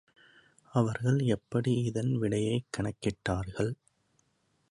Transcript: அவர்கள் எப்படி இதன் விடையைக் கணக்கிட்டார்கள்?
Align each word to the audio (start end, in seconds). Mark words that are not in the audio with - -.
அவர்கள் 0.73 1.19
எப்படி 1.27 1.73
இதன் 1.83 2.17
விடையைக் 2.21 2.67
கணக்கிட்டார்கள்? 2.77 3.71